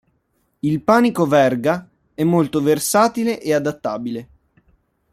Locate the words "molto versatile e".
2.23-3.53